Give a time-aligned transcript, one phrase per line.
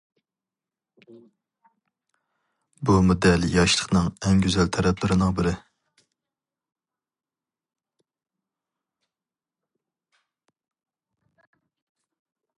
[2.89, 5.53] بۇمۇ دەل ياشلىقنىڭ ئەڭ گۈزەل تەرەپلىرىنىڭ بىرى.